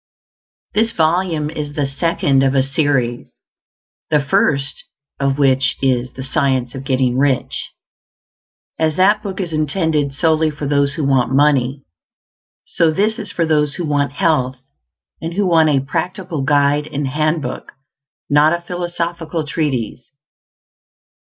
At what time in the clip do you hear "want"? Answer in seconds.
11.03-11.31, 13.85-14.13, 15.45-15.69